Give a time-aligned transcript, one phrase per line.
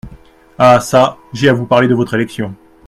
[0.57, 1.19] Ah çà!
[1.31, 2.55] j’ai à vous parler de votre élection…